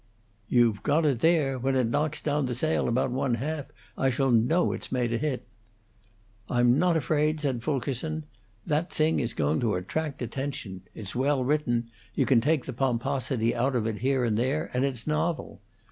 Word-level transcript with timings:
"You've 0.49 0.81
got 0.81 1.03
there! 1.19 1.59
When 1.59 1.75
it 1.75 1.85
knocks 1.91 2.21
down 2.23 2.47
the 2.47 2.55
sale 2.55 2.87
about 2.87 3.11
one 3.11 3.35
half, 3.35 3.67
I 3.95 4.09
shall 4.09 4.31
know 4.31 4.71
it's 4.71 4.91
made 4.91 5.13
a 5.13 5.19
hit." 5.19 5.45
"I'm 6.49 6.79
not 6.79 6.97
afraid," 6.97 7.39
said 7.39 7.61
Fulkerson. 7.61 8.23
"That 8.65 8.91
thing 8.91 9.19
is 9.19 9.35
going 9.35 9.59
to 9.59 9.75
attract 9.75 10.23
attention. 10.23 10.81
It's 10.95 11.13
well 11.13 11.43
written 11.43 11.85
you 12.15 12.25
can 12.25 12.41
take 12.41 12.65
the 12.65 12.73
pomposity 12.73 13.53
out 13.55 13.75
of 13.75 13.85
it, 13.85 13.99
here 13.99 14.25
and 14.25 14.39
there 14.39 14.71
and 14.73 14.83
it's 14.83 15.05
novel. 15.05 15.61